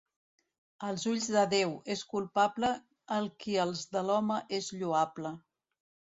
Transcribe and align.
Als 0.85 1.03
ulls 1.11 1.27
de 1.35 1.43
Déu 1.51 1.73
és 1.97 2.01
culpable 2.13 2.71
el 3.19 3.29
qui 3.45 3.59
als 3.67 3.85
de 3.93 4.05
l'home 4.09 4.41
és 4.63 4.73
lloable. 4.81 5.37